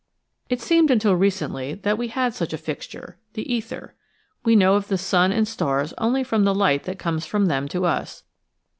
[0.49, 3.93] It seemed until recently that we had such a fixture, the ether.
[4.43, 7.67] We know of the sun and stars only from the light that comes from them
[7.67, 8.23] to us.